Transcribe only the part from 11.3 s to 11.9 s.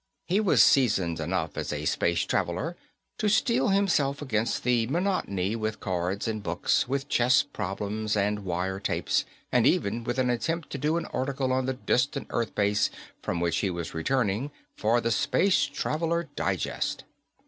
on the